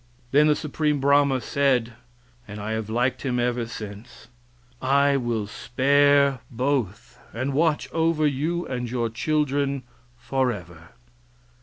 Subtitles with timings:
[0.31, 1.93] Then the Supreme Brahma said
[2.47, 4.29] and I have liked him ever since
[4.81, 9.83] "I will spare both, and watch over you and your children
[10.17, 10.93] forever."